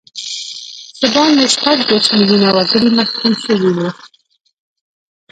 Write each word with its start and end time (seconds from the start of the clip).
څه 0.99 1.07
باندې 1.15 1.45
شپږ 1.53 1.77
دیرش 1.89 2.07
میلیونه 2.17 2.49
وګړي 2.55 2.89
محکوم 2.99 3.33
شوي 3.43 3.71
وو. 3.75 3.89